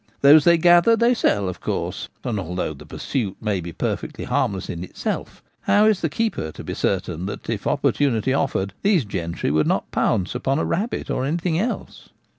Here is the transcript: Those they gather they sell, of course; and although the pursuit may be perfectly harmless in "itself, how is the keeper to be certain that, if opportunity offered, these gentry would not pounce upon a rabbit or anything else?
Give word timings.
Those 0.21 0.45
they 0.45 0.57
gather 0.57 0.95
they 0.95 1.13
sell, 1.13 1.47
of 1.47 1.61
course; 1.61 2.09
and 2.23 2.39
although 2.39 2.73
the 2.73 2.87
pursuit 2.87 3.37
may 3.39 3.61
be 3.61 3.71
perfectly 3.71 4.25
harmless 4.25 4.67
in 4.67 4.83
"itself, 4.83 5.43
how 5.61 5.85
is 5.85 6.01
the 6.01 6.09
keeper 6.09 6.51
to 6.53 6.63
be 6.63 6.73
certain 6.73 7.27
that, 7.27 7.47
if 7.51 7.67
opportunity 7.67 8.33
offered, 8.33 8.73
these 8.81 9.05
gentry 9.05 9.51
would 9.51 9.67
not 9.67 9.91
pounce 9.91 10.33
upon 10.33 10.57
a 10.57 10.65
rabbit 10.65 11.11
or 11.11 11.23
anything 11.23 11.59
else? 11.59 12.09